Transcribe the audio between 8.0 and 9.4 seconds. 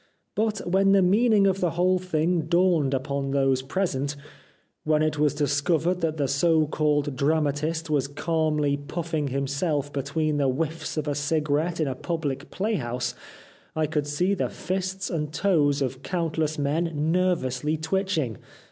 calmly puffing